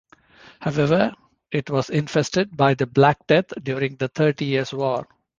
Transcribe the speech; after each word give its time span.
However, 0.59 1.13
it 1.51 1.69
was 1.69 1.91
infested 1.91 2.57
by 2.57 2.73
the 2.73 2.87
Black 2.87 3.27
Death 3.27 3.53
during 3.61 3.97
the 3.97 4.07
Thirty 4.07 4.45
Years' 4.45 4.73
War. 4.73 5.07